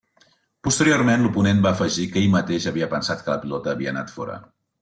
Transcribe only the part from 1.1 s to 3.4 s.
l'oponent va afegir que ell mateix havia pensat que la